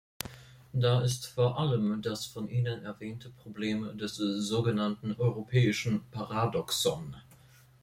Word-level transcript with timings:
Da 0.73 1.01
ist 1.01 1.27
vor 1.27 1.59
allem 1.59 2.01
das 2.01 2.25
von 2.25 2.49
Ihnen 2.49 2.85
erwähnte 2.85 3.29
Problem 3.29 3.95
des 3.99 4.15
sogenannten 4.15 5.11
europäischen 5.19 6.01
Paradoxon. 6.09 7.15